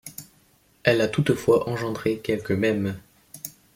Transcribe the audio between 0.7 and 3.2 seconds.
Elle a toutefois engendré quelques mèmes.